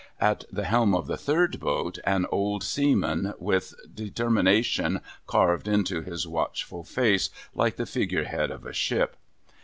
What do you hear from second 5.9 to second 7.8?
his watchful face, like